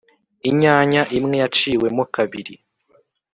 inyanya 0.49 1.01
imwe 1.17 1.35
yaciwe 1.41 1.87
mo 1.95 2.05
kabiri 2.15 2.55